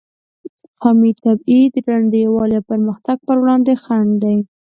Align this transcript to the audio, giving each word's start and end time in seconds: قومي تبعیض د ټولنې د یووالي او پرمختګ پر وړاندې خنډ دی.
قومي 0.81 1.11
تبعیض 1.23 1.69
د 1.73 1.77
ټولنې 1.85 2.09
د 2.11 2.15
یووالي 2.25 2.55
او 2.59 2.67
پرمختګ 2.71 3.17
پر 3.27 3.37
وړاندې 3.41 3.73
خنډ 3.83 4.11
دی. 4.23 4.37